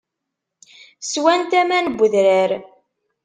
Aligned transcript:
Swant 1.09 1.51
aman 1.61 1.85
n 1.91 1.95
wedrar. 1.97 2.51